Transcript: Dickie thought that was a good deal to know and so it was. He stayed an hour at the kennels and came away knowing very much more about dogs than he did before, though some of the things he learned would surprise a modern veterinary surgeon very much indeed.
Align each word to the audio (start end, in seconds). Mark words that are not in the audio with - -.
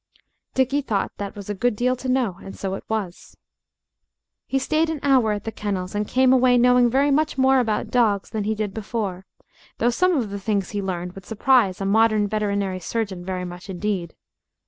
Dickie 0.55 0.81
thought 0.81 1.11
that 1.17 1.35
was 1.35 1.47
a 1.47 1.53
good 1.53 1.75
deal 1.75 1.95
to 1.97 2.09
know 2.09 2.39
and 2.41 2.55
so 2.57 2.73
it 2.73 2.83
was. 2.89 3.37
He 4.47 4.57
stayed 4.57 4.89
an 4.89 4.99
hour 5.03 5.31
at 5.31 5.43
the 5.43 5.51
kennels 5.51 5.93
and 5.93 6.07
came 6.07 6.33
away 6.33 6.57
knowing 6.57 6.89
very 6.89 7.11
much 7.11 7.37
more 7.37 7.59
about 7.59 7.91
dogs 7.91 8.31
than 8.31 8.45
he 8.45 8.55
did 8.55 8.73
before, 8.73 9.27
though 9.77 9.91
some 9.91 10.17
of 10.17 10.31
the 10.31 10.39
things 10.39 10.71
he 10.71 10.81
learned 10.81 11.13
would 11.13 11.27
surprise 11.27 11.79
a 11.79 11.85
modern 11.85 12.27
veterinary 12.27 12.79
surgeon 12.79 13.23
very 13.23 13.45
much 13.45 13.69
indeed. 13.69 14.15